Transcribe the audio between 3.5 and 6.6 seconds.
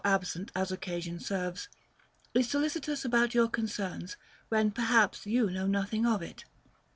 cerns, when perhaps you know nothing of it.